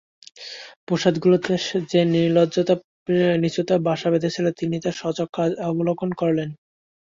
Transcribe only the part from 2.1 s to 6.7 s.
নির্লজ্জতা ও নীচুতা বাসা বেঁধেছিল তিনি তা স্বচক্ষে অবলোকন করলেন।